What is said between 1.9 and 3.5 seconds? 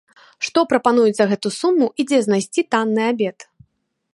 і дзе знайсці танны абед?